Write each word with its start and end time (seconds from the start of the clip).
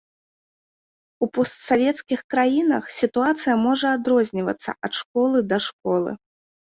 У 1.25 1.25
постсавецкіх 1.37 2.19
краінах 2.33 2.83
сітуацыя 2.99 3.55
можа 3.65 3.87
адрознівацца 3.99 4.69
ад 4.89 4.93
школы 5.01 5.37
да 5.53 5.57
школы. 5.67 6.11